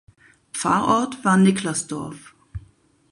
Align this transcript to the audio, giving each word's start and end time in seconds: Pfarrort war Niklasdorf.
Pfarrort 0.51 1.23
war 1.23 1.37
Niklasdorf. 1.37 2.33